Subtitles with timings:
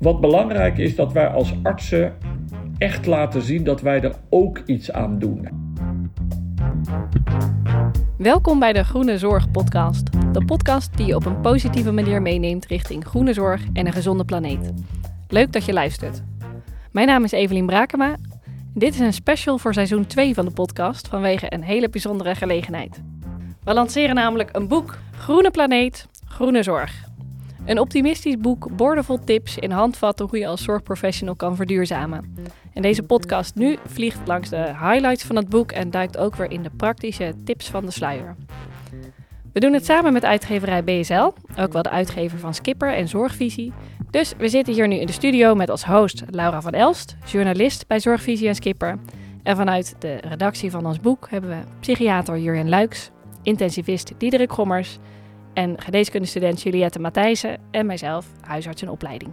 [0.00, 2.16] Wat belangrijk is dat wij als artsen
[2.78, 5.48] echt laten zien dat wij er ook iets aan doen.
[8.18, 10.32] Welkom bij de Groene Zorg Podcast.
[10.32, 14.24] De podcast die je op een positieve manier meeneemt richting groene zorg en een gezonde
[14.24, 14.72] planeet.
[15.28, 16.22] Leuk dat je luistert.
[16.92, 18.16] Mijn naam is Evelien Brakema.
[18.74, 23.02] Dit is een special voor seizoen 2 van de podcast vanwege een hele bijzondere gelegenheid.
[23.64, 27.09] We lanceren namelijk een boek Groene Planeet, Groene Zorg.
[27.70, 32.34] Een optimistisch boek, boordevol tips in handvatten hoe je als zorgprofessional kan verduurzamen.
[32.72, 36.50] En deze podcast nu vliegt langs de highlights van het boek en duikt ook weer
[36.50, 38.36] in de praktische tips van de sluier.
[39.52, 43.72] We doen het samen met uitgeverij BSL, ook wel de uitgever van Skipper en Zorgvisie.
[44.10, 47.86] Dus we zitten hier nu in de studio met als host Laura van Elst, journalist
[47.86, 48.98] bij Zorgvisie en Skipper.
[49.42, 53.10] En vanuit de redactie van ons boek hebben we psychiater Jurjen Luiks,
[53.42, 54.98] intensivist Diederik Gommers
[55.52, 59.32] en geneeskundestudent Juliette Matthijssen en mijzelf, huisarts in opleiding.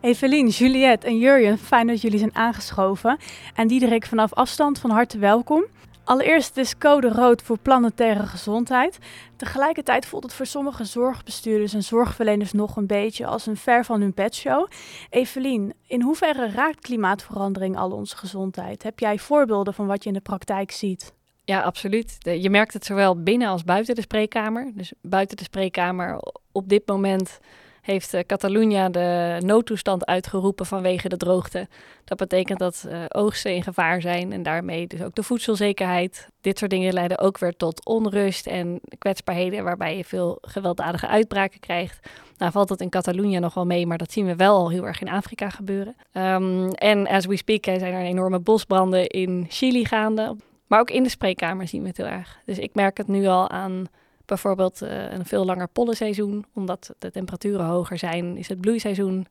[0.00, 3.18] Evelien, Juliette en Jurjen, fijn dat jullie zijn aangeschoven.
[3.54, 5.64] En Diederik vanaf afstand van harte welkom.
[6.04, 8.98] Allereerst is code rood voor planetaire gezondheid.
[9.36, 14.00] Tegelijkertijd voelt het voor sommige zorgbestuurders en zorgverleners nog een beetje als een ver van
[14.00, 14.68] hun bedshow.
[15.10, 18.82] Evelien, in hoeverre raakt klimaatverandering al onze gezondheid?
[18.82, 21.16] Heb jij voorbeelden van wat je in de praktijk ziet?
[21.48, 22.16] Ja, absoluut.
[22.18, 24.70] Je merkt het zowel binnen als buiten de spreekkamer.
[24.74, 26.20] Dus buiten de spreekkamer
[26.52, 27.40] op dit moment
[27.80, 31.68] heeft uh, Catalunya de noodtoestand uitgeroepen vanwege de droogte.
[32.04, 36.28] Dat betekent dat uh, oogsten in gevaar zijn en daarmee dus ook de voedselzekerheid.
[36.40, 41.60] Dit soort dingen leiden ook weer tot onrust en kwetsbaarheden waarbij je veel gewelddadige uitbraken
[41.60, 42.08] krijgt.
[42.38, 44.86] Nou valt dat in Catalunya nog wel mee, maar dat zien we wel al heel
[44.86, 45.96] erg in Afrika gebeuren.
[46.12, 50.36] Um, en as we speak zijn er enorme bosbranden in Chili gaande.
[50.68, 52.40] Maar ook in de spreekkamer zien we het heel erg.
[52.44, 53.86] Dus ik merk het nu al aan
[54.24, 56.44] bijvoorbeeld uh, een veel langer pollenseizoen.
[56.54, 59.26] Omdat de temperaturen hoger zijn, is het bloeiseizoen.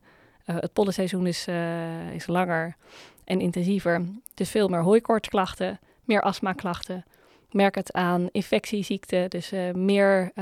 [0.46, 2.76] Uh, het pollenseizoen is, uh, is langer
[3.24, 4.04] en intensiever.
[4.34, 7.04] Dus veel meer hooikoortsklachten, meer astmaklachten.
[7.50, 10.32] Merk het aan infectieziekten, dus meer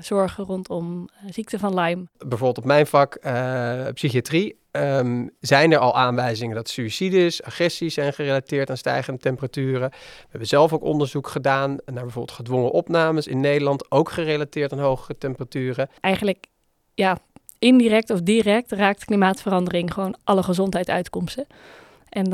[0.00, 2.06] zorgen rondom ziekte van Lyme.
[2.18, 3.18] Bijvoorbeeld op mijn vak,
[3.94, 9.90] psychiatrie, um, zijn er al aanwijzingen dat suicides, agressies zijn gerelateerd aan stijgende temperaturen.
[9.90, 14.78] We hebben zelf ook onderzoek gedaan naar bijvoorbeeld gedwongen opnames in Nederland, ook gerelateerd aan
[14.78, 15.88] hogere temperaturen.
[16.00, 16.46] Eigenlijk,
[16.94, 17.18] ja,
[17.58, 21.46] indirect of direct raakt klimaatverandering gewoon alle gezondheidsuitkomsten.
[22.08, 22.30] En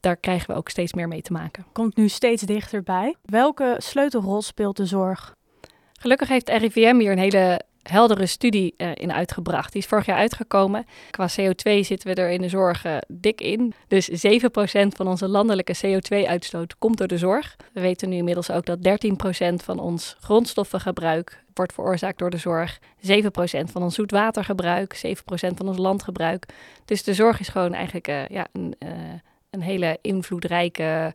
[0.00, 1.66] daar krijgen we ook steeds meer mee te maken.
[1.72, 3.14] Komt nu steeds dichterbij.
[3.22, 5.34] Welke sleutelrol speelt de zorg?
[6.00, 9.72] Gelukkig heeft RIVM hier een hele heldere studie uh, in uitgebracht.
[9.72, 10.86] Die is vorig jaar uitgekomen.
[11.10, 13.74] Qua CO2 zitten we er in de zorg uh, dik in.
[13.88, 14.12] Dus 7%
[14.88, 17.56] van onze landelijke CO2-uitstoot komt door de zorg.
[17.72, 22.78] We weten nu inmiddels ook dat 13% van ons grondstoffengebruik wordt veroorzaakt door de zorg.
[22.80, 22.82] 7%
[23.64, 25.10] van ons zoetwatergebruik, 7%
[25.56, 26.46] van ons landgebruik.
[26.84, 28.74] Dus de zorg is gewoon eigenlijk uh, ja, een
[29.50, 31.12] een hele invloedrijke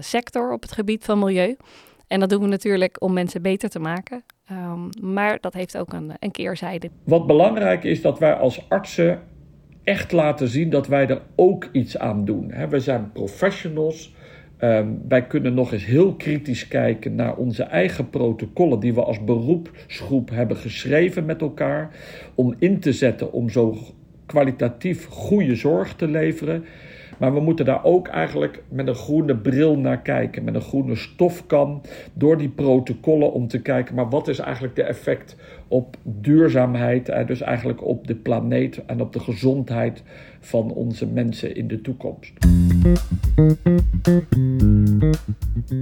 [0.00, 1.56] sector op het gebied van milieu.
[2.08, 4.24] En dat doen we natuurlijk om mensen beter te maken.
[4.52, 6.90] Um, maar dat heeft ook een, een keerzijde.
[7.04, 9.22] Wat belangrijk is dat wij als artsen
[9.84, 12.68] echt laten zien dat wij er ook iets aan doen.
[12.68, 14.14] We zijn professionals.
[14.60, 19.24] Um, wij kunnen nog eens heel kritisch kijken naar onze eigen protocollen die we als
[19.24, 21.90] beroepsgroep hebben geschreven met elkaar.
[22.34, 23.76] Om in te zetten om zo
[24.26, 26.64] kwalitatief goede zorg te leveren.
[27.18, 30.44] Maar we moeten daar ook eigenlijk met een groene bril naar kijken.
[30.44, 31.80] Met een groene stofkam
[32.12, 33.94] door die protocollen om te kijken.
[33.94, 35.36] Maar wat is eigenlijk de effect
[35.68, 37.08] op duurzaamheid.
[37.08, 40.02] En dus eigenlijk op de planeet en op de gezondheid
[40.40, 42.32] van onze mensen in de toekomst.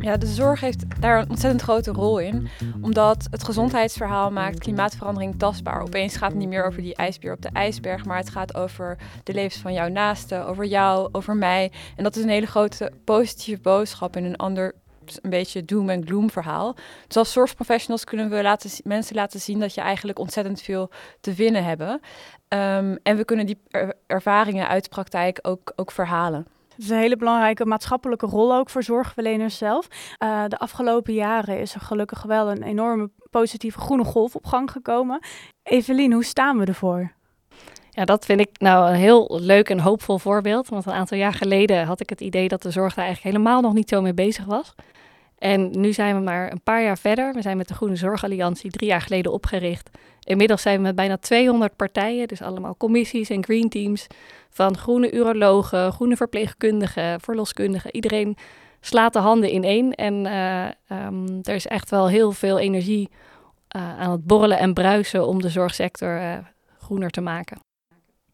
[0.01, 2.49] Ja, de zorg heeft daar een ontzettend grote rol in.
[2.81, 5.83] Omdat het gezondheidsverhaal maakt klimaatverandering tastbaar.
[5.83, 8.99] Opeens gaat het niet meer over die ijsbeer op de ijsberg, maar het gaat over
[9.23, 11.71] de levens van jouw naasten, over jou, over mij.
[11.97, 14.75] En dat is een hele grote positieve boodschap in een ander
[15.23, 16.77] een beetje doom en gloom verhaal.
[17.07, 21.33] Dus als zorgprofessionals kunnen we laten, mensen laten zien dat je eigenlijk ontzettend veel te
[21.35, 21.89] winnen hebben.
[21.89, 26.47] Um, en we kunnen die er ervaringen uit de praktijk ook, ook verhalen.
[26.75, 29.89] Het is een hele belangrijke maatschappelijke rol ook voor zorgverleners zelf.
[30.19, 34.71] Uh, de afgelopen jaren is er gelukkig wel een enorme positieve groene golf op gang
[34.71, 35.21] gekomen.
[35.63, 37.13] Evelien, hoe staan we ervoor?
[37.91, 40.69] Ja, dat vind ik nou een heel leuk en hoopvol voorbeeld.
[40.69, 43.61] Want een aantal jaar geleden had ik het idee dat de zorg daar eigenlijk helemaal
[43.61, 44.75] nog niet zo mee bezig was.
[45.43, 47.35] En nu zijn we maar een paar jaar verder.
[47.35, 49.91] We zijn met de Groene Zorgalliantie drie jaar geleden opgericht.
[50.21, 54.07] Inmiddels zijn we met bijna 200 partijen, dus allemaal commissies en green teams,
[54.51, 57.95] van groene urologen, groene verpleegkundigen, verloskundigen.
[57.95, 58.37] Iedereen
[58.81, 59.95] slaat de handen in één.
[59.95, 63.11] En uh, um, er is echt wel heel veel energie
[63.77, 66.39] uh, aan het borrelen en bruisen om de zorgsector uh,
[66.79, 67.72] groener te maken.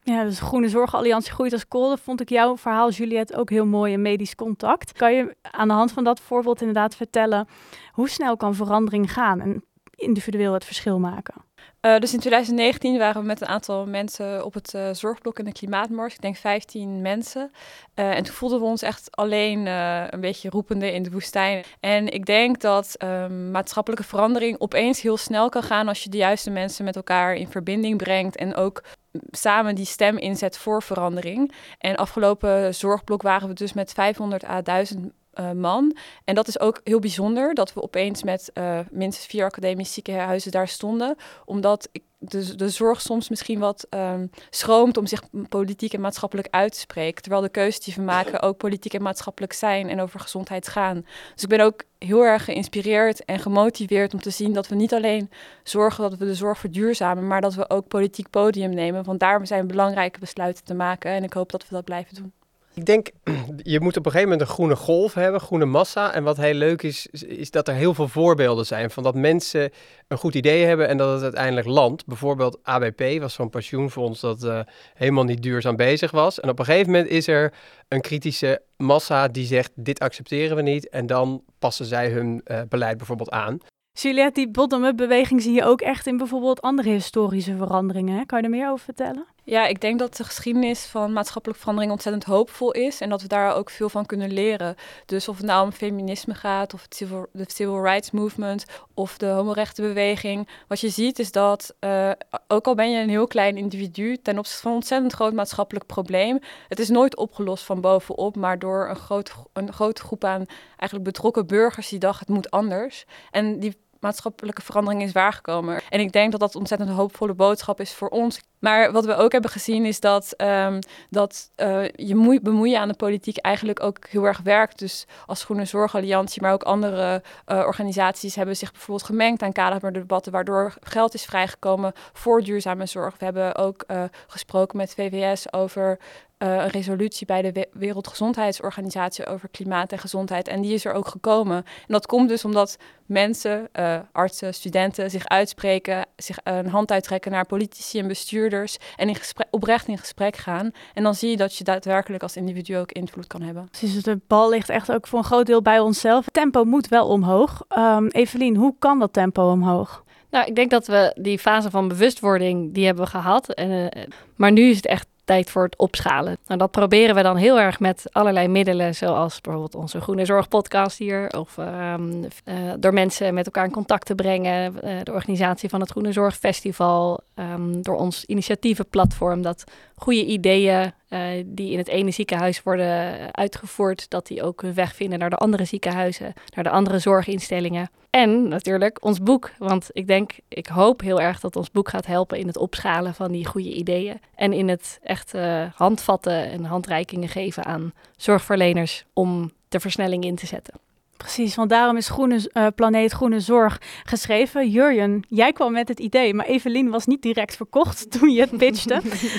[0.09, 1.97] Ja, dus Groene Zorgalliantie groeit als kool.
[1.97, 4.93] Vond ik jouw verhaal, Juliette, ook heel mooi in medisch contact.
[4.93, 7.49] Kan je aan de hand van dat voorbeeld inderdaad vertellen
[7.93, 9.65] hoe snel kan verandering gaan en
[9.95, 11.35] individueel het verschil maken?
[11.81, 15.45] Uh, dus in 2019 waren we met een aantal mensen op het uh, zorgblok in
[15.45, 16.15] de klimaatmars.
[16.15, 17.51] Ik denk 15 mensen.
[17.95, 21.65] Uh, en toen voelden we ons echt alleen een beetje roepende in de woestijn.
[21.81, 26.17] En ik denk dat ehm, maatschappelijke verandering opeens heel snel kan gaan als je de
[26.17, 28.37] juiste mensen met elkaar in verbinding brengt.
[28.37, 28.83] En ook
[29.31, 31.53] samen die stem inzet voor verandering.
[31.79, 35.97] En afgelopen zorgblok waren we dus met 500 à 1000 uh, man.
[36.25, 40.51] En dat is ook heel bijzonder dat we opeens met uh, minstens vier academische ziekenhuizen
[40.51, 41.17] daar stonden.
[41.45, 46.49] Omdat ik de, de zorg soms misschien wat um, schroomt om zich politiek en maatschappelijk
[46.51, 47.23] uit te spreken.
[47.23, 51.05] Terwijl de keuzes die we maken ook politiek en maatschappelijk zijn en over gezondheid gaan.
[51.35, 54.95] Dus ik ben ook heel erg geïnspireerd en gemotiveerd om te zien dat we niet
[54.95, 55.31] alleen
[55.63, 59.05] zorgen dat we de zorg verduurzamen, maar dat we ook politiek podium nemen.
[59.05, 62.33] Want daar zijn belangrijke besluiten te maken en ik hoop dat we dat blijven doen.
[62.79, 63.11] Ik denk,
[63.75, 66.15] je moet op een gegeven moment een groene golf hebben, groene massa.
[66.15, 69.71] En wat heel leuk is, is dat er heel veel voorbeelden zijn van dat mensen
[70.09, 72.07] een goed idee hebben en dat het uiteindelijk landt.
[72.07, 74.61] Bijvoorbeeld ABP was zo'n pensioenfonds dat uh,
[74.95, 76.41] helemaal niet duurzaam bezig was.
[76.41, 77.53] En op een gegeven moment is er
[77.89, 80.89] een kritische massa die zegt, dit accepteren we niet.
[80.89, 83.59] En dan passen zij hun uh, beleid bijvoorbeeld aan.
[83.93, 88.19] Juliette, die bottom-up beweging zie je ook echt in bijvoorbeeld andere historische veranderingen.
[88.19, 88.25] Hè?
[88.25, 89.27] Kan je er meer over vertellen?
[89.49, 93.29] Ja, ik denk dat de geschiedenis van maatschappelijke verandering ontzettend hoopvol is en dat we
[93.29, 94.75] daar ook veel van kunnen leren.
[95.07, 98.65] Dus of het nou om feminisme gaat, of het civil, de civil rights movement,
[98.95, 100.49] of de homorechtenbeweging.
[100.67, 102.11] Wat je ziet is dat, uh,
[102.49, 105.87] ook al ben je een heel klein individu, ten opzichte van een ontzettend groot maatschappelijk
[105.87, 110.45] probleem, het is nooit opgelost van bovenop, maar door een, groot, een grote groep aan
[110.69, 113.05] eigenlijk betrokken burgers die dachten het moet anders.
[113.31, 115.81] En die maatschappelijke verandering is waargekomen.
[115.89, 118.41] En ik denk dat dat ontzettend hoopvolle boodschap is voor ons.
[118.59, 120.79] Maar wat we ook hebben gezien is dat, um,
[121.11, 124.79] dat uh, je bemoeien aan de politiek eigenlijk ook heel erg werkt.
[124.79, 130.33] Dus als Groene Zorgalliantie, maar ook andere uh, organisaties hebben zich bijvoorbeeld gemengd aan kaderdebatten,
[130.33, 133.15] waardoor geld is vrijgekomen voor duurzame zorg.
[133.19, 135.99] We hebben ook uh, gesproken met VWS over
[136.39, 140.49] uh, een resolutie bij de Wereldgezondheidsorganisatie over klimaat en gezondheid.
[140.49, 141.57] En die is er ook gekomen.
[141.57, 142.77] En dat komt dus omdat
[143.07, 149.09] mensen, uh, artsen, studenten zich uitspreken, zich een hand uittrekken naar politici en bestuurders en
[149.09, 150.71] in gesprek, oprecht in gesprek gaan.
[150.95, 153.69] En dan zie je dat je daadwerkelijk als individu ook invloed kan hebben.
[153.81, 156.25] Dus de bal ligt echt ook voor een groot deel bij onszelf.
[156.25, 157.65] Het tempo moet wel omhoog.
[157.79, 160.05] Um, Evelien, hoe kan dat tempo omhoog?
[160.31, 163.55] Nou, ik denk dat we die fase van bewustwording, die hebben we gehad.
[163.55, 164.05] En, uh,
[164.37, 166.39] maar nu is het echt tijd voor het opschalen.
[166.47, 170.49] Nou, dat proberen we dan heel erg met allerlei middelen, zoals bijvoorbeeld onze Groene Zorg
[170.49, 175.13] podcast hier, of um, uh, door mensen met elkaar in contact te brengen, uh, de
[175.13, 179.65] organisatie van het Groene Zorg Festival, um, door ons initiatievenplatform, dat
[179.95, 184.95] goede ideeën uh, die in het ene ziekenhuis worden uitgevoerd, dat die ook hun weg
[184.95, 187.91] vinden naar de andere ziekenhuizen, naar de andere zorginstellingen.
[188.11, 192.07] En natuurlijk ons boek, want ik denk, ik hoop heel erg dat ons boek gaat
[192.07, 196.65] helpen in het opschalen van die goede ideeën en in het echt uh, handvatten en
[196.65, 200.75] handreikingen geven aan zorgverleners om de versnelling in te zetten.
[201.19, 204.71] Precies, want daarom is Groene uh, Planeet Groene Zorg geschreven.
[204.71, 208.57] Jurjen, jij kwam met het idee, maar Evelien was niet direct verkocht toen je het
[208.57, 208.95] pitchte.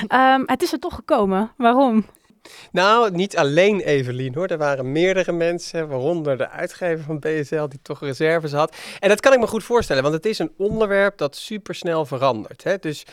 [0.09, 1.51] um, het is er toch gekomen.
[1.57, 2.05] Waarom?
[2.71, 4.47] Nou, niet alleen Evelien hoor.
[4.47, 8.75] Er waren meerdere mensen, waaronder de uitgever van BSL, die toch reserves had.
[8.99, 12.63] En dat kan ik me goed voorstellen, want het is een onderwerp dat supersnel verandert.
[12.63, 12.77] Hè?
[12.77, 13.05] Dus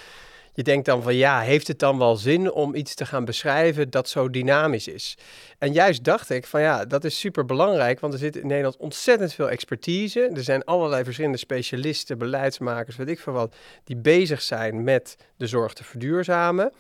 [0.57, 3.91] je denkt dan van ja, heeft het dan wel zin om iets te gaan beschrijven
[3.91, 5.19] dat zo dynamisch is?
[5.59, 8.77] En juist dacht ik van ja, dat is super belangrijk, want er zit in Nederland
[8.77, 10.31] ontzettend veel expertise.
[10.35, 15.47] Er zijn allerlei verschillende specialisten, beleidsmakers, weet ik veel wat, die bezig zijn met de
[15.47, 16.73] zorg te verduurzamen.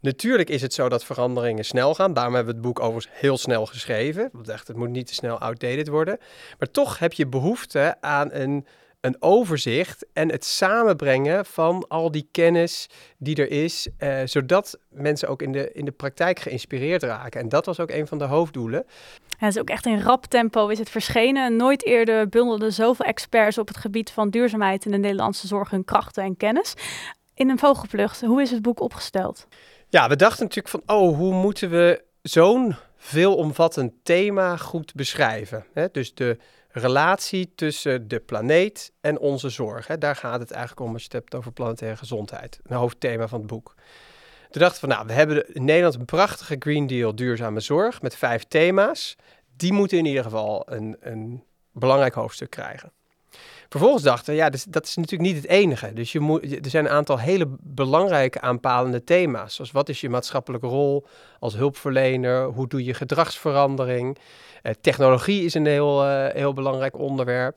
[0.00, 2.12] Natuurlijk is het zo dat veranderingen snel gaan.
[2.12, 4.28] Daarom hebben we het boek overigens heel snel geschreven.
[4.32, 6.18] We dachten, het moet niet te snel outdated worden.
[6.58, 8.66] Maar toch heb je behoefte aan een
[9.06, 15.28] een overzicht en het samenbrengen van al die kennis die er is, uh, zodat mensen
[15.28, 17.40] ook in de, in de praktijk geïnspireerd raken.
[17.40, 18.84] En dat was ook een van de hoofddoelen.
[19.36, 21.56] het is ook echt in rap tempo is het verschenen.
[21.56, 25.84] Nooit eerder bundelden zoveel experts op het gebied van duurzaamheid in de Nederlandse zorg hun
[25.84, 26.74] krachten en kennis.
[27.34, 29.46] In een vogelvlucht, hoe is het boek opgesteld?
[29.88, 35.64] Ja, we dachten natuurlijk van, oh, hoe moeten we zo'n veelomvattend thema goed beschrijven?
[35.72, 35.88] Hè?
[35.92, 36.38] Dus de
[36.78, 39.86] relatie tussen de planeet en onze zorg.
[39.86, 39.98] Hè.
[39.98, 42.60] Daar gaat het eigenlijk om als je het hebt over planetaire gezondheid.
[42.62, 43.74] Een hoofdthema van het boek.
[44.50, 48.16] Toen dachten we, nou, we hebben in Nederland een prachtige Green Deal duurzame zorg met
[48.16, 49.16] vijf thema's.
[49.56, 52.92] Die moeten in ieder geval een, een belangrijk hoofdstuk krijgen.
[53.68, 55.92] Vervolgens dachten ja, dus, dat is natuurlijk niet het enige.
[55.92, 59.54] Dus je moet, er zijn een aantal hele belangrijke aanpalende thema's.
[59.54, 61.06] Zoals wat is je maatschappelijke rol
[61.40, 62.44] als hulpverlener?
[62.44, 64.18] Hoe doe je gedragsverandering?
[64.62, 67.56] Uh, technologie is een heel, uh, heel belangrijk onderwerp.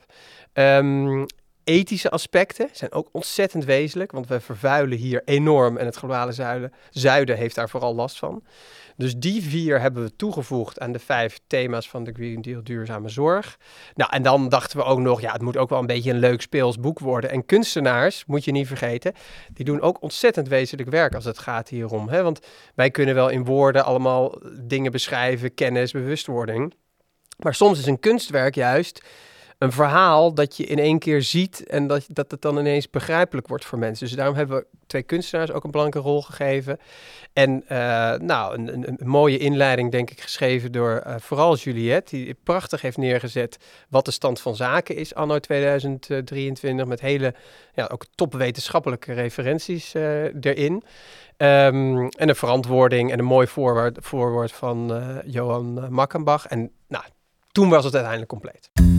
[0.53, 1.25] Um,
[1.69, 7.37] ethische aspecten zijn ook ontzettend wezenlijk, want we vervuilen hier enorm en het globale zuiden,
[7.37, 8.43] heeft daar vooral last van.
[8.97, 13.09] Dus die vier hebben we toegevoegd aan de vijf thema's van de Green Deal duurzame
[13.09, 13.57] zorg.
[13.95, 16.19] Nou, en dan dachten we ook nog, ja, het moet ook wel een beetje een
[16.19, 17.29] leuk speels boek worden.
[17.29, 19.13] En kunstenaars, moet je niet vergeten,
[19.53, 22.09] die doen ook ontzettend wezenlijk werk als het gaat hierom.
[22.09, 22.23] Hè?
[22.23, 22.39] Want
[22.75, 26.73] wij kunnen wel in woorden allemaal dingen beschrijven, kennis, bewustwording.
[27.37, 29.01] Maar soms is een kunstwerk juist
[29.59, 33.47] een verhaal dat je in één keer ziet en dat, dat het dan ineens begrijpelijk
[33.47, 34.07] wordt voor mensen.
[34.07, 36.79] Dus daarom hebben we twee kunstenaars ook een belangrijke rol gegeven.
[37.33, 42.37] En uh, nou, een, een, mooie inleiding, denk ik, geschreven door uh, vooral Juliette, die
[42.43, 43.57] prachtig heeft neergezet
[43.89, 47.33] wat de stand van zaken is anno 2023, met hele,
[47.73, 50.73] ja, ook topwetenschappelijke referenties uh, erin.
[50.73, 56.47] Um, en een verantwoording en een mooi voorwoord, voorwoord van Johan Makkenbach.
[56.47, 57.03] En nou,
[57.51, 58.98] toen was het uiteindelijk compleet.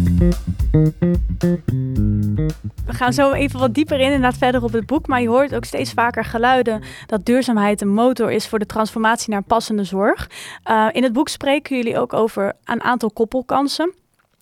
[2.87, 5.07] We gaan zo even wat dieper in, inderdaad verder op het boek.
[5.07, 9.31] Maar je hoort ook steeds vaker geluiden dat duurzaamheid een motor is voor de transformatie
[9.31, 10.31] naar passende zorg.
[10.71, 13.93] Uh, in het boek spreken jullie ook over een aantal koppelkansen.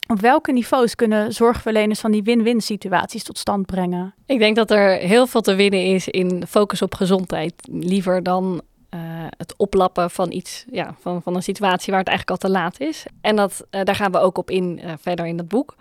[0.06, 4.14] Op welke niveaus kunnen zorgverleners van die win-win situaties tot stand brengen?
[4.26, 7.54] Ik denk dat er heel veel te winnen is in focus op gezondheid.
[7.70, 8.62] Liever dan
[8.94, 9.00] uh,
[9.36, 12.80] het oplappen van iets, ja, van, van een situatie waar het eigenlijk al te laat
[12.80, 13.06] is.
[13.20, 15.74] En dat, uh, daar gaan we ook op in uh, verder in het boek.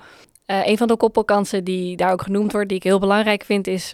[0.45, 3.93] een van de koppelkansen die daar ook genoemd wordt, die ik heel belangrijk vind, is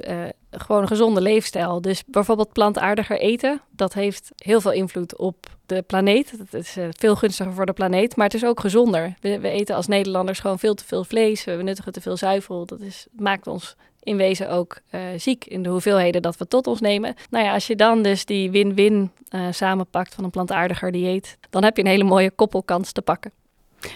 [0.52, 1.82] gewoon een gezonde leefstijl.
[1.82, 6.32] Dus bijvoorbeeld plantaardiger eten, dat heeft heel veel invloed op de planeet.
[6.32, 9.14] Het is veel gunstiger voor de planeet, maar het is ook gezonder.
[9.20, 12.66] We, we, eten als Nederlanders gewoon veel te veel vlees, we nuttigen te veel zuivel.
[12.66, 16.68] Dat is, maakt ons in wezen ook uh, ziek in de hoeveelheden dat we tot
[16.68, 17.16] ons nemen.
[17.30, 21.64] Nou ja, als je dan dus die win-win uh, samenpakt van een plantaardiger dieet, dan
[21.64, 23.32] heb je een hele mooie koppelkans te pakken.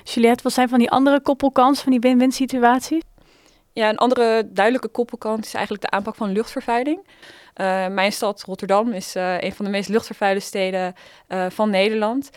[0.04, 3.02] Juliette, wat zijn van die andere koppelkansen, van die win-win situaties?
[3.78, 6.98] Ja, een andere duidelijke koppelkant is eigenlijk de aanpak van luchtvervuiling.
[7.56, 10.94] Uh, mijn stad Rotterdam is uh, een van de meest luchtvervuilde steden
[11.28, 12.30] uh, van Nederland.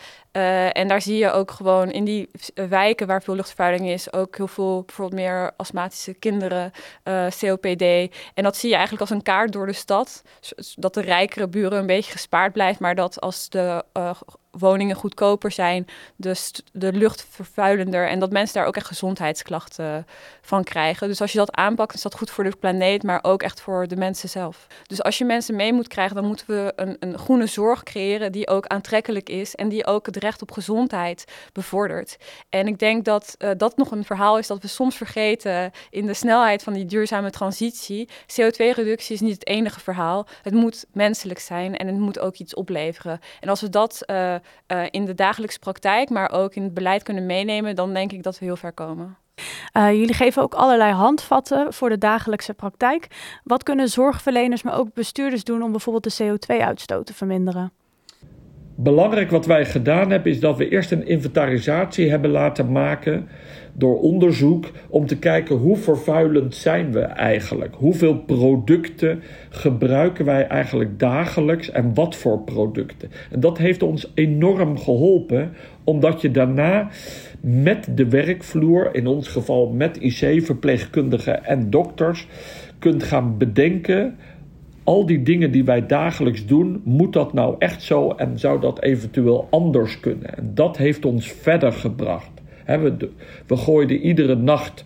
[0.71, 4.47] en daar zie je ook gewoon in die wijken waar veel luchtvervuiling is, ook heel
[4.47, 6.71] veel bijvoorbeeld meer astmatische kinderen,
[7.39, 7.81] COPD.
[8.33, 10.21] En dat zie je eigenlijk als een kaart door de stad.
[10.75, 13.83] Dat de rijkere buren een beetje gespaard blijft, maar dat als de
[14.51, 20.05] woningen goedkoper zijn, dus de lucht vervuilender en dat mensen daar ook echt gezondheidsklachten
[20.41, 21.07] van krijgen.
[21.07, 23.87] Dus als je dat aanpakt, is dat goed voor de planeet, maar ook echt voor
[23.87, 24.67] de mensen zelf.
[24.87, 28.31] Dus als je mensen mee moet krijgen, dan moeten we een, een groene zorg creëren
[28.31, 32.17] die ook aantrekkelijk is en die ook het recht op gezondheid bevordert.
[32.49, 36.05] En ik denk dat uh, dat nog een verhaal is dat we soms vergeten in
[36.05, 38.09] de snelheid van die duurzame transitie.
[38.21, 40.27] CO2-reductie is niet het enige verhaal.
[40.41, 43.19] Het moet menselijk zijn en het moet ook iets opleveren.
[43.39, 44.35] En als we dat uh,
[44.67, 48.23] uh, in de dagelijkse praktijk, maar ook in het beleid kunnen meenemen, dan denk ik
[48.23, 49.17] dat we heel ver komen.
[49.77, 53.07] Uh, jullie geven ook allerlei handvatten voor de dagelijkse praktijk.
[53.43, 57.71] Wat kunnen zorgverleners, maar ook bestuurders doen om bijvoorbeeld de CO2-uitstoot te verminderen?
[58.75, 63.29] Belangrijk wat wij gedaan hebben, is dat we eerst een inventarisatie hebben laten maken
[63.73, 67.75] door onderzoek om te kijken hoe vervuilend zijn we eigenlijk?
[67.75, 73.11] Hoeveel producten gebruiken wij eigenlijk dagelijks en wat voor producten?
[73.31, 75.51] En dat heeft ons enorm geholpen,
[75.83, 76.89] omdat je daarna
[77.41, 82.27] met de werkvloer, in ons geval met IC-verpleegkundigen en dokters,
[82.79, 84.15] kunt gaan bedenken
[84.83, 88.81] al die dingen die wij dagelijks doen, moet dat nou echt zo en zou dat
[88.81, 90.37] eventueel anders kunnen?
[90.37, 92.30] En dat heeft ons verder gebracht.
[92.65, 93.09] We,
[93.47, 94.83] we gooiden iedere nacht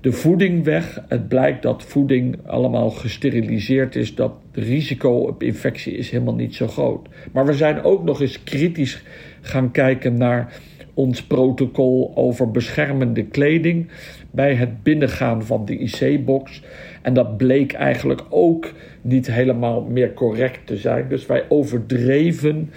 [0.00, 1.04] de voeding weg.
[1.08, 6.66] Het blijkt dat voeding allemaal gesteriliseerd is, dat risico op infectie is helemaal niet zo
[6.66, 7.08] groot.
[7.32, 9.02] Maar we zijn ook nog eens kritisch
[9.40, 10.52] gaan kijken naar
[10.94, 13.88] ons protocol over beschermende kleding
[14.30, 16.62] bij het binnengaan van de IC-box.
[17.02, 18.72] En dat bleek eigenlijk ook
[19.02, 21.08] niet helemaal meer correct te zijn.
[21.08, 22.70] Dus wij overdreven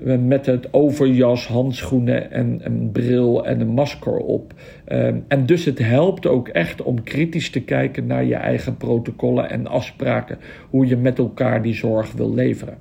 [0.00, 4.52] met het overjas, handschoenen en een bril en een masker op.
[4.86, 9.50] Um, en dus het helpt ook echt om kritisch te kijken naar je eigen protocollen
[9.50, 10.38] en afspraken,
[10.70, 12.78] hoe je met elkaar die zorg wil leveren.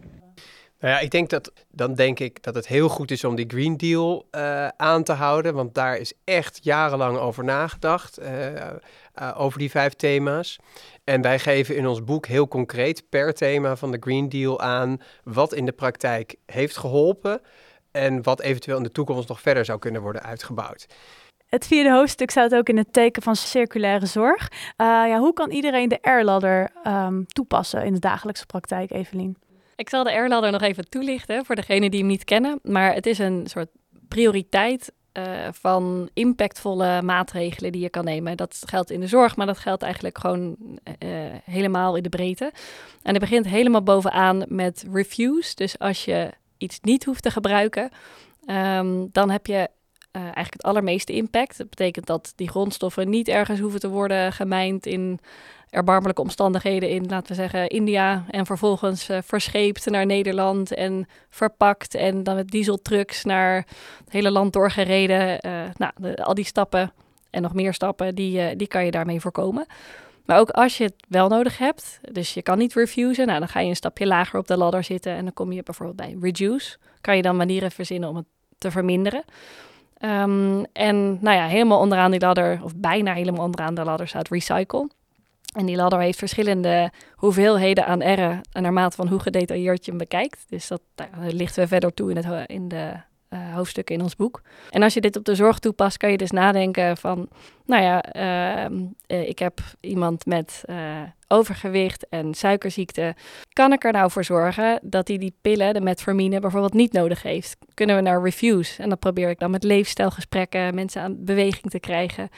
[0.80, 3.46] Nou ja, ik denk dat dan denk ik dat het heel goed is om die
[3.48, 5.54] Green Deal uh, aan te houden.
[5.54, 8.22] Want daar is echt jarenlang over nagedacht.
[8.22, 8.28] Uh,
[9.22, 10.60] uh, over die vijf thema's.
[11.10, 15.02] En wij geven in ons boek heel concreet per thema van de Green Deal aan
[15.24, 17.42] wat in de praktijk heeft geholpen.
[17.92, 20.86] En wat eventueel in de toekomst nog verder zou kunnen worden uitgebouwd.
[21.46, 24.52] Het vierde hoofdstuk staat ook in het teken van circulaire zorg.
[24.78, 29.38] ja, hoe kan iedereen de R-ladder ehm, toepassen in de dagelijkse praktijk, Evelien?
[29.76, 32.60] Ik zal de R-ladder nog even toelichten voor degenen die hem niet kennen.
[32.64, 33.70] Maar het is een soort
[34.08, 38.38] prioriteit uh, van impactvolle maatregelen die je kan nemen.
[38.38, 41.10] Dat geldt in de zorg, maar dat geldt eigenlijk gewoon uh,
[41.44, 42.52] helemaal in de breedte.
[43.04, 45.56] En het begint helemaal bovenaan met refuse.
[45.56, 47.90] Dus als je iets niet hoeft te gebruiken,
[48.46, 49.70] um, dan heb je
[50.12, 51.58] eigenlijk het allermeeste impact.
[51.58, 55.20] Dat betekent dat die grondstoffen niet ergens hoeven te worden gemijnd in
[55.70, 58.26] erbarmelijke omstandigheden in, laten we zeggen, India.
[58.30, 61.96] En vervolgens uh, verscheept naar Nederland en verpakt.
[61.96, 63.56] En dan met dieseltrucks naar
[64.04, 65.40] het hele land doorgereden.
[65.46, 66.92] Uh, nou, al die stappen
[67.30, 69.66] en nog meer stappen, die, uh, die kan je daarmee voorkomen.
[70.26, 73.48] Maar ook als je het wel nodig hebt, dus je kan niet refusen, nou, dan
[73.48, 76.18] ga je een stapje lager op de ladder zitten en dan kom je bijvoorbeeld bij
[76.22, 76.78] reduce.
[77.02, 78.26] Kan je dan manieren verzinnen om het
[78.58, 79.24] te verminderen.
[80.02, 84.30] Um, en nou ja, helemaal onderaan die ladder, of bijna helemaal onderaan de ladder staat
[84.30, 84.90] recycle.
[85.58, 90.46] En die ladder heeft verschillende hoeveelheden aan R'en naarmate van hoe gedetailleerd je hem bekijkt.
[90.50, 92.94] Dus dat nou, lichten we verder toe in, het, in de
[93.30, 94.42] uh, hoofdstukken in ons boek.
[94.70, 97.30] En als je dit op de zorg toepast, kan je dus nadenken van,
[97.66, 100.64] nou ja, uh, uh, ik heb iemand met
[101.28, 103.16] overgewicht en suikerziekte.
[103.54, 107.22] Kan ik er nou voor zorgen dat hij die pillen, de metformine bijvoorbeeld, niet nodig
[107.22, 107.58] heeft?
[107.74, 108.82] Kunnen we naar refuse?
[108.82, 112.30] En dan probeer ik dan met leefstijlgesprekken mensen aan beweging te krijgen.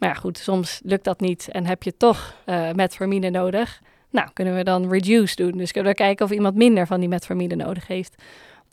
[0.00, 3.80] Maar ja, goed, soms lukt dat niet en heb je toch uh, metformine nodig.
[4.10, 5.50] Nou, kunnen we dan reduce doen.
[5.50, 8.22] Dus kunnen we kijken of iemand minder van die metformine nodig heeft.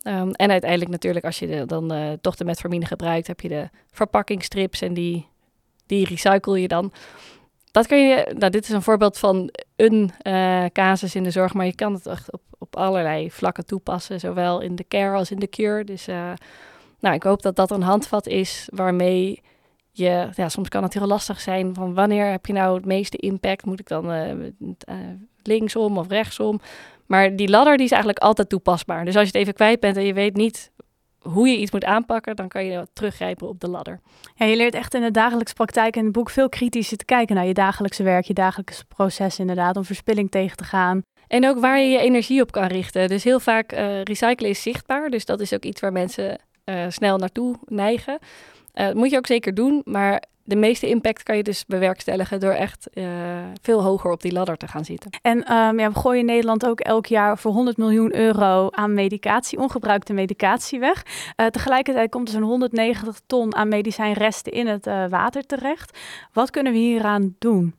[0.02, 3.68] Um, en uiteindelijk natuurlijk, als je dan uh, toch de metformine gebruikt, heb je de
[3.90, 5.28] verpakkingstrips en die,
[5.86, 6.92] die recycle je dan.
[7.70, 11.54] Dat kan je, nou, dit is een voorbeeld van een uh, casus in de zorg,
[11.54, 15.30] maar je kan het echt op, op allerlei vlakken toepassen, zowel in de care als
[15.30, 15.84] in de cure.
[15.84, 16.06] Dus
[17.00, 19.40] nou, ik hoop dat dat een handvat is waarmee
[19.98, 23.16] je, ja, soms kan het heel lastig zijn van wanneer heb je nou het meeste
[23.16, 23.64] impact?
[23.64, 24.96] Moet ik dan uh, uh,
[25.42, 26.60] linksom of rechtsom?
[27.06, 29.04] Maar die ladder die is eigenlijk altijd toepasbaar.
[29.04, 30.70] Dus als je het even kwijt bent en je weet niet
[31.18, 34.00] hoe je iets moet aanpakken, dan kan je teruggrijpen op de ladder.
[34.34, 37.34] Ja, je leert echt in de dagelijkse praktijk in het boek veel kritischer te kijken
[37.34, 41.02] naar je dagelijkse werk, je dagelijkse proces inderdaad, om verspilling tegen te gaan.
[41.26, 43.08] En ook waar je je energie op kan richten.
[43.08, 46.84] Dus heel vaak uh, recyclen is zichtbaar, dus dat is ook iets waar mensen uh,
[46.88, 48.18] snel naartoe neigen.
[48.78, 52.40] Uh, dat moet je ook zeker doen, maar de meeste impact kan je dus bewerkstelligen
[52.40, 53.04] door echt uh,
[53.62, 55.10] veel hoger op die ladder te gaan zitten.
[55.22, 58.94] En um, ja, we gooien in Nederland ook elk jaar voor 100 miljoen euro aan
[58.94, 61.02] medicatie, ongebruikte medicatie weg.
[61.36, 65.98] Uh, tegelijkertijd komt er zo'n 190 ton aan medicijnresten in het uh, water terecht.
[66.32, 67.74] Wat kunnen we hieraan doen?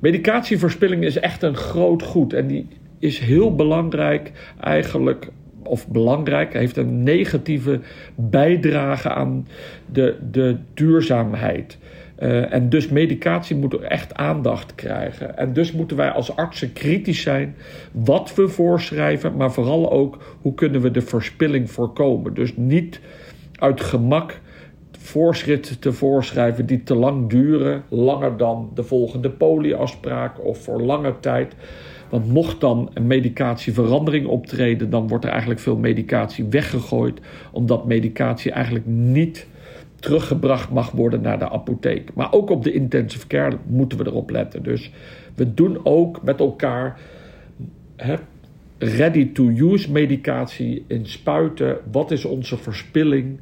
[0.00, 5.28] Medicatieverspilling is echt een groot goed en die is heel belangrijk eigenlijk
[5.66, 7.80] of belangrijk, heeft een negatieve
[8.14, 9.46] bijdrage aan
[9.92, 11.78] de, de duurzaamheid.
[12.18, 15.36] Uh, en dus medicatie moet echt aandacht krijgen.
[15.36, 17.54] En dus moeten wij als artsen kritisch zijn
[17.92, 22.34] wat we voorschrijven, maar vooral ook hoe kunnen we de verspilling voorkomen.
[22.34, 23.00] Dus niet
[23.58, 24.40] uit gemak
[25.04, 31.14] voorschriften te voorschrijven die te lang duren, langer dan de volgende polieafspraak of voor lange
[31.20, 31.54] tijd.
[32.08, 37.20] Want mocht dan een medicatieverandering optreden, dan wordt er eigenlijk veel medicatie weggegooid,
[37.52, 39.46] omdat medicatie eigenlijk niet
[40.00, 42.14] teruggebracht mag worden naar de apotheek.
[42.14, 44.62] Maar ook op de intensive care moeten we erop letten.
[44.62, 44.90] Dus
[45.34, 46.98] we doen ook met elkaar
[48.78, 51.78] ready-to-use medicatie in spuiten.
[51.92, 53.40] Wat is onze verspilling?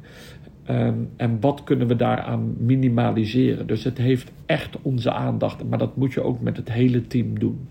[0.69, 3.67] Um, en wat kunnen we daaraan minimaliseren?
[3.67, 7.39] Dus het heeft echt onze aandacht, maar dat moet je ook met het hele team
[7.39, 7.67] doen.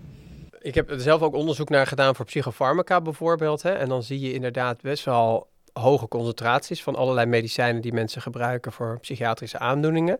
[0.61, 3.61] Ik heb er zelf ook onderzoek naar gedaan voor psychofarmaca bijvoorbeeld.
[3.61, 3.71] Hè?
[3.71, 8.71] En dan zie je inderdaad best wel hoge concentraties van allerlei medicijnen die mensen gebruiken
[8.71, 10.17] voor psychiatrische aandoeningen.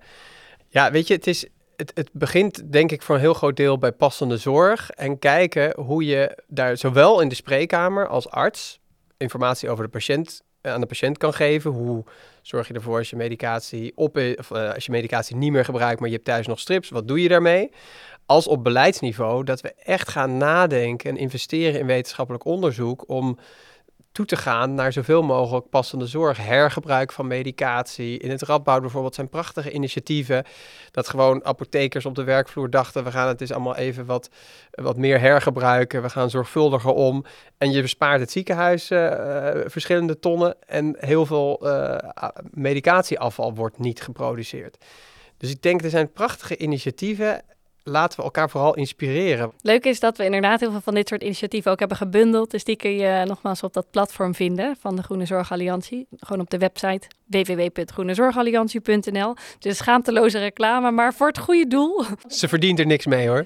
[0.69, 3.77] Ja, weet je, het, is, het, het begint denk ik voor een heel groot deel
[3.77, 4.89] bij passende zorg.
[4.89, 8.79] En kijken hoe je daar zowel in de spreekkamer als arts
[9.17, 11.71] informatie over de patiënt aan de patiënt kan geven.
[11.71, 12.03] Hoe
[12.41, 14.37] zorg je ervoor als je medicatie op uh,
[14.73, 17.27] als je medicatie niet meer gebruikt, maar je hebt thuis nog strips, wat doe je
[17.27, 17.71] daarmee?
[18.25, 23.37] Als op beleidsniveau dat we echt gaan nadenken en investeren in wetenschappelijk onderzoek om
[24.13, 26.37] toe te gaan naar zoveel mogelijk passende zorg.
[26.37, 28.17] Hergebruik van medicatie.
[28.19, 30.43] In het Radboud bijvoorbeeld zijn prachtige initiatieven.
[30.91, 33.03] Dat gewoon apothekers op de werkvloer dachten...
[33.03, 34.29] we gaan het eens allemaal even wat,
[34.71, 36.01] wat meer hergebruiken.
[36.01, 37.25] We gaan zorgvuldiger om.
[37.57, 40.55] En je bespaart het ziekenhuis uh, verschillende tonnen...
[40.67, 41.97] en heel veel uh,
[42.51, 44.77] medicatieafval wordt niet geproduceerd.
[45.37, 47.41] Dus ik denk, er zijn prachtige initiatieven...
[47.83, 49.51] laten we elkaar vooral inspireren.
[49.61, 52.51] Leuk is dat we inderdaad heel veel van dit soort initiatieven ook hebben gebundeld.
[52.51, 56.07] Dus die kun je nogmaals op dat platform vinden van de Groene Zorgalliantie.
[56.17, 59.35] Gewoon op de website www.groenezorgalliantie.nl.
[59.59, 62.03] Dus schaamteloze reclame, maar voor het goede doel.
[62.27, 63.45] Ze verdient er niks mee hoor.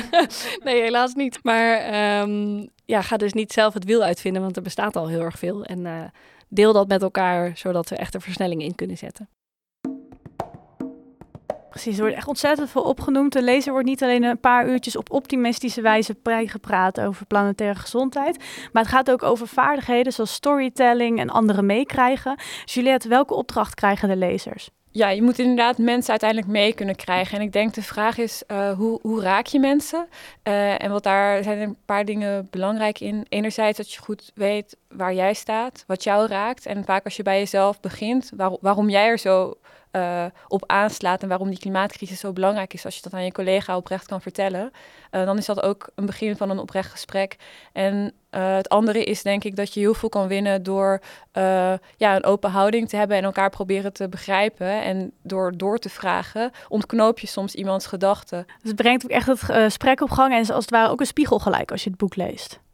[0.64, 1.38] nee, helaas niet.
[1.42, 5.20] Maar ehm, ja, ga dus niet zelf het wiel uitvinden, want er bestaat al heel
[5.20, 5.64] erg veel.
[5.64, 6.02] En uh,
[6.48, 9.28] deel dat met elkaar, zodat we echt een versnelling in kunnen zetten.
[11.76, 13.32] Precies, er wordt echt ontzettend veel opgenoemd.
[13.32, 18.36] De lezer wordt niet alleen een paar uurtjes op optimistische wijze gepraat over planetaire gezondheid,
[18.72, 22.38] maar het gaat ook over vaardigheden zoals storytelling en anderen meekrijgen.
[22.64, 24.70] Juliette, welke opdracht krijgen de lezers?
[24.90, 27.38] Ja, je moet inderdaad mensen uiteindelijk mee kunnen krijgen.
[27.38, 30.08] En ik denk de vraag is, uh, hoe, hoe raak je mensen?
[30.44, 33.26] Uh, en wat daar zijn een paar dingen belangrijk in.
[33.28, 36.66] Enerzijds dat je goed weet waar jij staat, wat jou raakt.
[36.66, 39.54] En vaak als je bij jezelf begint, waar, waarom jij er zo
[39.96, 42.84] uh, op aanslaat en waarom die klimaatcrisis zo belangrijk is.
[42.84, 44.70] Als je dat aan je collega oprecht kan vertellen,
[45.10, 47.36] uh, dan is dat ook een begin van een oprecht gesprek.
[47.72, 51.00] En uh, het andere is denk ik dat je heel veel kan winnen door
[51.96, 54.82] ja, een open houding te hebben en elkaar proberen te begrijpen.
[54.82, 58.44] En door door te vragen, ontknoop je soms iemands gedachten.
[58.46, 61.00] Dus het brengt ook echt het gesprek op gang en is als het ware ook
[61.00, 62.64] een spiegel gelijk als je het boek leest.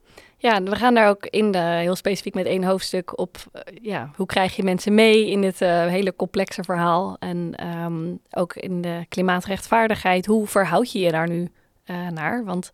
[0.42, 3.36] Ja, we gaan daar ook in de, heel specifiek met één hoofdstuk op.
[3.52, 7.16] Uh, ja, hoe krijg je mensen mee in dit uh, hele complexe verhaal?
[7.18, 10.26] En um, ook in de klimaatrechtvaardigheid.
[10.26, 11.48] Hoe verhoud je je daar nu
[11.86, 12.44] uh, naar?
[12.44, 12.70] Want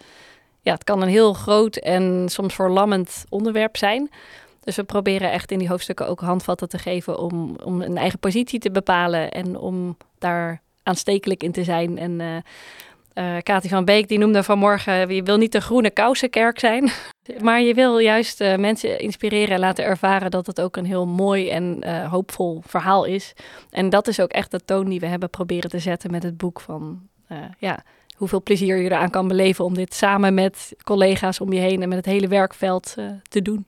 [0.61, 4.11] ja, het kan een heel groot en soms verlammend onderwerp zijn.
[4.61, 8.19] Dus we proberen echt in die hoofdstukken ook handvatten te geven om, om een eigen
[8.19, 11.99] positie te bepalen en om daar aanstekelijk in te zijn.
[11.99, 12.45] En
[13.42, 16.90] Kati van Beek die noemde vanmorgen, je wil niet de groene kousenkerk zijn,
[17.42, 21.07] maar je wil juist uh, mensen inspireren en laten ervaren dat het ook een heel
[21.07, 23.33] mooi en uh, hoopvol verhaal is.
[23.71, 26.37] En dat is ook echt de toon die we hebben proberen te zetten met het
[26.37, 27.09] boek van,
[27.59, 27.83] ja,
[28.16, 31.88] hoeveel plezier je eraan kan beleven om dit samen met collega's om je heen en
[31.88, 32.94] met het hele werkveld
[33.29, 33.66] te doen.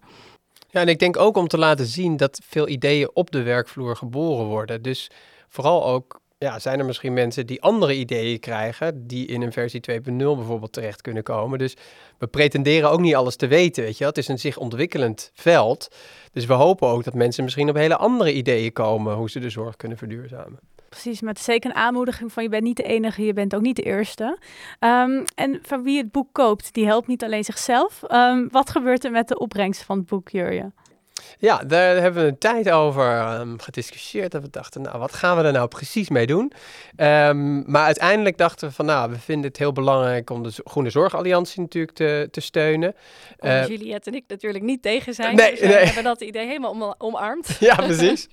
[0.71, 3.97] Ja, en ik denk ook om te laten zien dat veel ideeën op de werkvloer
[3.97, 4.83] geboren worden.
[4.83, 5.11] Dus
[5.49, 9.81] vooral ook ja, zijn er misschien mensen die andere ideeën krijgen, die in een versie
[9.91, 11.59] 2.0 bijvoorbeeld terecht kunnen komen.
[11.59, 11.77] Dus
[12.19, 14.05] we pretenderen ook niet alles te weten, weet je.
[14.05, 15.89] Het is een zich ontwikkelend veld.
[16.33, 19.51] Dus we hopen ook dat mensen misschien op hele andere ideeën komen hoe ze de
[19.51, 20.59] zorg kunnen verduurzamen.
[20.89, 23.77] Precies, met zeker een aanmoediging van je bent niet de enige, je bent ook niet
[23.77, 24.39] de eerste.
[24.81, 28.03] Um, en van wie het boek koopt, die helpt niet alleen zichzelf.
[28.09, 30.73] Um, wat gebeurt er met de opbrengst van het boek, Jurje?
[31.39, 34.33] Ja, daar hebben we een tijd over um, gediscussieerd.
[34.33, 36.53] Dat we dachten, nou, wat gaan we er nou precies mee doen?
[36.97, 40.91] Um, maar uiteindelijk dachten we van, nou, we vinden het heel belangrijk om de Groene
[40.91, 42.95] Zorgalliantie natuurlijk te, te steunen.
[43.41, 45.37] Uh, Juliette en ik natuurlijk niet tegen zijn.
[45.37, 47.49] Nee, dus we hebben dat idee helemaal om, omarmd.
[47.61, 48.29] Ja, precies.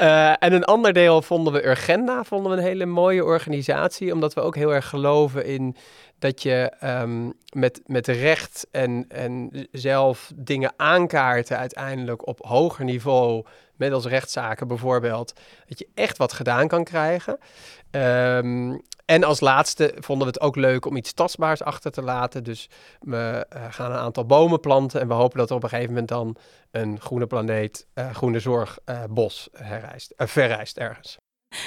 [0.00, 4.34] uh, en een ander deel vonden we Urgenda, vonden we een hele mooie organisatie, omdat
[4.34, 5.76] we ook heel erg geloven in
[6.18, 13.44] dat je um, met, met recht en, en zelf dingen aankaarten uiteindelijk op hoger niveau,
[13.76, 15.32] met als rechtszaken bijvoorbeeld,
[15.66, 17.38] dat je echt wat gedaan kan krijgen.
[17.90, 22.44] Um, en als laatste vonden we het ook leuk om iets tastbaars achter te laten.
[22.44, 22.68] Dus
[23.00, 25.90] we uh, gaan een aantal bomen planten en we hopen dat er op een gegeven
[25.90, 26.36] moment dan
[26.70, 31.16] een groene planeet, uh, groene zorg, uh, bos herrijst, verrijst ergens.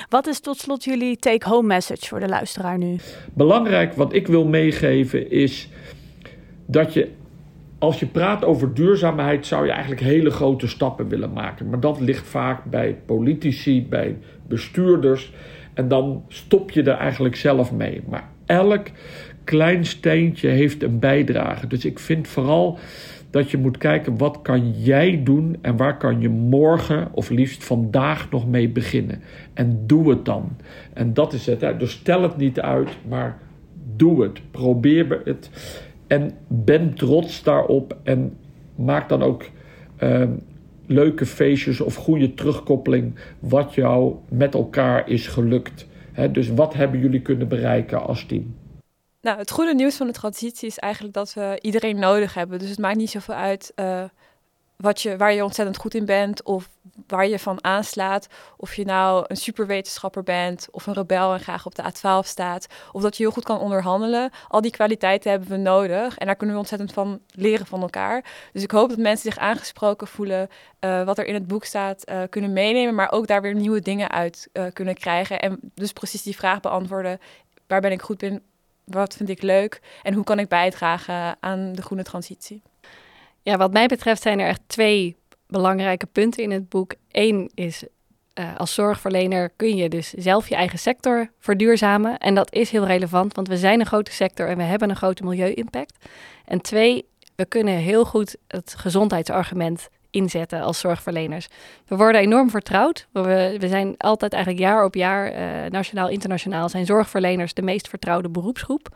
[0.10, 3.00] Wat is tot slot jullie take-home message voor de luisteraar nu?
[3.34, 5.70] Belangrijk wat ik wil meegeven is
[6.66, 7.12] dat je,
[7.82, 11.70] als je praat over duurzaamheid, zou je eigenlijk hele grote stappen willen maken.
[11.70, 14.18] Maar dat ligt vaak bij politici, bij
[14.48, 15.34] bestuurders.
[15.74, 18.02] En dan stop je er eigenlijk zelf mee.
[18.10, 18.88] Maar elk
[19.44, 21.68] klein steentje heeft een bijdrage.
[21.68, 22.80] Dus ik vind vooral
[23.30, 27.64] dat je moet kijken wat kan jij doen en waar kan je morgen of liefst
[27.64, 29.22] vandaag nog mee beginnen.
[29.54, 30.58] En doe het dan.
[30.94, 31.80] En dat is het.
[31.80, 33.38] Dus stel het niet uit, maar
[33.96, 34.42] doe het.
[34.52, 35.50] Probeer het.
[36.12, 38.38] En ben trots daarop en
[38.76, 39.46] maak dan ook
[40.00, 40.24] uh,
[40.86, 45.88] leuke feestjes of goede terugkoppeling wat jou met elkaar is gelukt.
[46.32, 48.56] Dus wat hebben jullie kunnen bereiken als team?
[49.22, 52.60] Nou, het goede nieuws van de transitie is eigenlijk dat we iedereen nodig hebben.
[52.60, 54.04] Dus het maakt niet zoveel uit uh,
[54.82, 56.70] wat je, waar je ontzettend goed in bent of
[57.08, 58.28] waar je van aanslaat.
[58.58, 62.68] Of je nou een superwetenschapper bent of een rebel en graag op de A12 staat.
[62.92, 64.32] Of dat je heel goed kan onderhandelen.
[64.48, 68.26] Al die kwaliteiten hebben we nodig en daar kunnen we ontzettend van leren van elkaar.
[68.54, 72.10] Dus ik hoop dat mensen zich aangesproken voelen, uh, wat er in het boek staat,
[72.10, 72.96] uh, kunnen meenemen.
[72.96, 75.40] Maar ook daar weer nieuwe dingen uit uh, kunnen krijgen.
[75.40, 77.20] En dus precies die vraag beantwoorden.
[77.68, 78.42] Waar ben ik goed in?
[78.86, 82.62] wat vind ik leuk en hoe kan ik bijdragen aan de groene transitie?
[83.42, 86.94] Ja, wat mij betreft zijn er echt twee belangrijke punten in het boek.
[87.12, 87.84] Eén is
[88.40, 92.18] uh, als zorgverlener kun je dus zelf je eigen sector verduurzamen.
[92.18, 94.96] En dat is heel relevant, want we zijn een grote sector en we hebben een
[94.96, 96.06] grote milieu-impact.
[96.46, 101.48] En twee, we kunnen heel goed het gezondheidsargument inzetten als zorgverleners.
[101.88, 103.08] We worden enorm vertrouwd.
[103.12, 107.88] We, we zijn altijd eigenlijk jaar op jaar, uh, nationaal, internationaal, zijn zorgverleners de meest
[107.88, 108.90] vertrouwde beroepsgroep.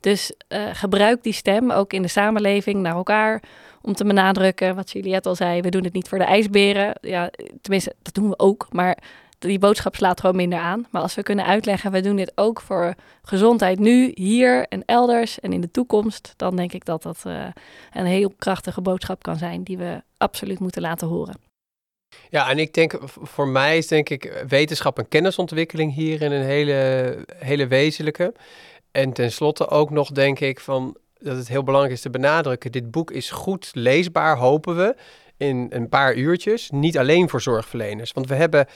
[0.00, 3.42] Dus uh, gebruik die stem ook in de samenleving naar elkaar
[3.82, 5.60] om te benadrukken wat Juliette al zei.
[5.60, 6.94] We doen het niet voor de ijsberen.
[7.00, 8.66] Ja, tenminste, dat doen we ook.
[8.70, 8.98] Maar
[9.38, 10.86] die boodschap slaat gewoon minder aan.
[10.90, 15.40] Maar als we kunnen uitleggen, we doen dit ook voor gezondheid nu, hier en elders
[15.40, 17.46] en in de toekomst, dan denk ik dat dat uh,
[17.92, 21.34] een heel krachtige boodschap kan zijn die we absoluut moeten laten horen.
[22.28, 27.24] Ja, en ik denk, voor mij is denk ik wetenschap en kennisontwikkeling hierin een hele,
[27.36, 28.34] hele wezenlijke.
[28.90, 32.72] En tenslotte ook nog denk ik van dat het heel belangrijk is te benadrukken.
[32.72, 34.94] Dit boek is goed leesbaar, hopen we,
[35.36, 36.70] in een paar uurtjes.
[36.70, 38.12] Niet alleen voor zorgverleners.
[38.12, 38.66] Want we hebben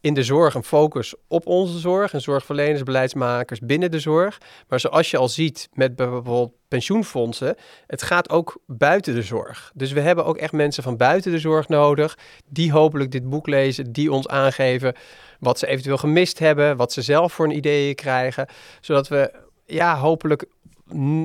[0.00, 4.40] in de zorg een focus op onze zorg en zorgverleners, beleidsmakers binnen de zorg.
[4.68, 9.72] Maar zoals je al ziet met bijvoorbeeld pensioenfondsen, het gaat ook buiten de zorg.
[9.74, 13.46] Dus we hebben ook echt mensen van buiten de zorg nodig, die hopelijk dit boek
[13.46, 14.94] lezen, die ons aangeven
[15.40, 18.46] wat ze eventueel gemist hebben, wat ze zelf voor een ideeën krijgen,
[18.80, 19.32] zodat we
[19.64, 20.46] ja, hopelijk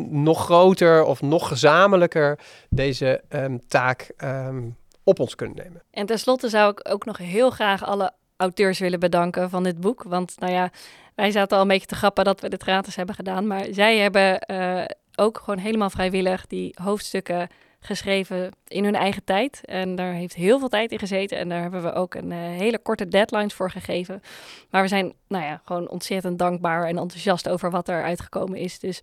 [0.10, 5.82] nog groter of nog gezamenlijker deze um, taak um, op ons kunnen nemen.
[5.91, 10.04] En tenslotte zou ik ook nog heel graag alle auteurs willen bedanken van dit boek.
[10.04, 10.69] Want nou ja,
[11.15, 13.47] wij zaten al een beetje te grappen dat we dit gratis hebben gedaan.
[13.47, 14.84] Maar zij hebben uh,
[15.15, 17.47] ook gewoon helemaal vrijwillig die hoofdstukken
[17.80, 19.62] geschreven in hun eigen tijd.
[19.65, 21.38] En daar heeft heel veel tijd in gezeten.
[21.38, 24.21] En daar hebben we ook een uh, hele korte deadlines voor gegeven.
[24.69, 28.80] Maar we zijn, nou ja, gewoon ontzettend dankbaar en enthousiast over wat er uitgekomen is.
[28.80, 29.02] Dus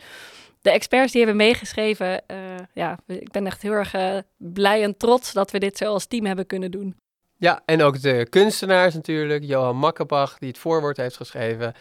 [0.68, 2.36] de experts die hebben meegeschreven, uh,
[2.74, 6.06] ja, ik ben echt heel erg uh, blij en trots dat we dit zo als
[6.06, 6.96] team hebben kunnen doen.
[7.36, 9.44] Ja, en ook de kunstenaars natuurlijk.
[9.44, 11.74] Johan Makkenbach, die het voorwoord heeft geschreven.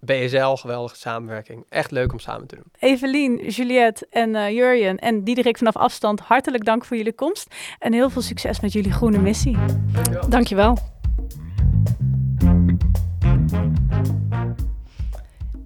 [0.00, 1.64] BSL, geweldige samenwerking.
[1.68, 2.64] Echt leuk om samen te doen.
[2.78, 7.54] Evelien, Juliette en uh, Jurjen en Diederik vanaf afstand, hartelijk dank voor jullie komst.
[7.78, 9.56] En heel veel succes met jullie groene missie.
[9.92, 10.28] Dankjewel.
[10.28, 10.78] Dankjewel.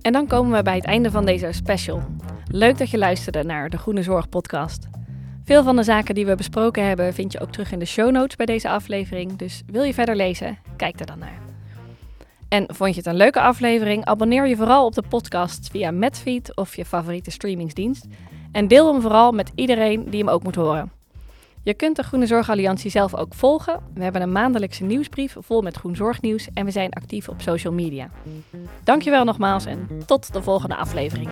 [0.02, 2.02] En dan komen we bij het einde van deze special.
[2.56, 4.88] Leuk dat je luisterde naar de Groene Zorg podcast.
[5.44, 8.10] Veel van de zaken die we besproken hebben vind je ook terug in de show
[8.10, 9.36] notes bij deze aflevering.
[9.36, 10.58] Dus wil je verder lezen?
[10.76, 11.38] Kijk er dan naar.
[12.48, 14.04] En vond je het een leuke aflevering?
[14.04, 18.06] Abonneer je vooral op de podcast via Medfeed of je favoriete streamingsdienst.
[18.52, 20.92] En deel hem vooral met iedereen die hem ook moet horen.
[21.62, 23.80] Je kunt de Groene Zorgalliantie zelf ook volgen.
[23.94, 27.72] We hebben een maandelijkse nieuwsbrief vol met groen zorgnieuws en we zijn actief op social
[27.72, 28.10] media.
[28.84, 31.28] Dankjewel nogmaals en tot de volgende aflevering.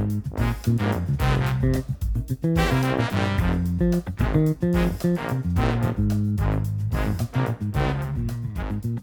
[0.00, 0.24] Thank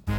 [0.08, 0.17] you.